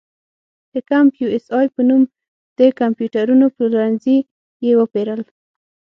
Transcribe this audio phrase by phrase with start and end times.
[0.73, 2.01] د کمپ یو اس اې په نوم
[2.59, 4.17] د کمپیوټرونو پلورنځي
[4.65, 5.21] یې وپېرل.